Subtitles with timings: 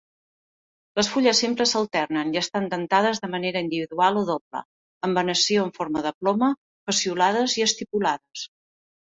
[0.99, 4.63] Les fulles simples s'alternen i estan dentades de manera individual o doble,
[5.09, 6.51] amb venació en forma de ploma,
[6.91, 8.49] peciolades i estipulades.